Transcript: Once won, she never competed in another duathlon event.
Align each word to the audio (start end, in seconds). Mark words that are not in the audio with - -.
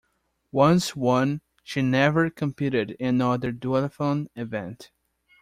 Once 0.55 0.95
won, 0.95 1.41
she 1.63 1.79
never 1.83 2.31
competed 2.31 2.89
in 2.99 3.21
another 3.21 3.51
duathlon 3.51 4.25
event. 4.35 4.89